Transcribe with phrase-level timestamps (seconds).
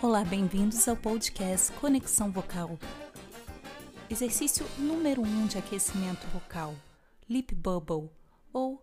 [0.00, 2.78] Olá, bem-vindos ao podcast Conexão Vocal.
[4.08, 6.76] Exercício número 1 um de aquecimento vocal:
[7.28, 8.08] Lip Bubble
[8.52, 8.80] ou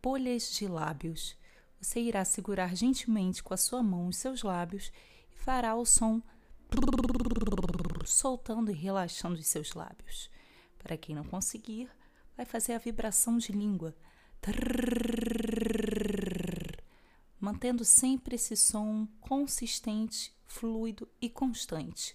[0.00, 1.36] bolhas de lábios.
[1.80, 4.92] Você irá segurar gentilmente com a sua mão os seus lábios
[5.32, 6.22] e fará o som
[8.04, 10.30] soltando e relaxando os seus lábios.
[10.78, 11.90] Para quem não conseguir,
[12.36, 13.96] vai fazer a vibração de língua,
[17.40, 22.14] mantendo sempre esse som consistente, fluido e constante.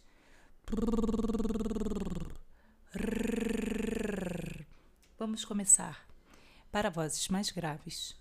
[5.17, 6.05] Vamos começar.
[6.71, 8.15] Para vozes mais graves.